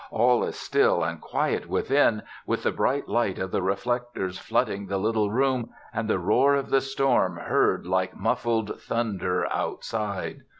All 0.09 0.43
is 0.43 0.55
still 0.55 1.03
and 1.03 1.21
quiet 1.21 1.69
within, 1.69 2.23
with 2.47 2.63
the 2.63 2.71
bright 2.71 3.07
light 3.07 3.37
of 3.37 3.51
the 3.51 3.61
reflectors 3.61 4.39
flooding 4.39 4.87
the 4.87 4.97
little 4.97 5.29
room, 5.29 5.69
and 5.93 6.09
the 6.09 6.17
roar 6.17 6.55
of 6.55 6.71
the 6.71 6.81
storm 6.81 7.37
heard 7.37 7.85
like 7.85 8.17
muffled 8.17 8.81
thunder 8.81 9.45
outside. 9.53 10.41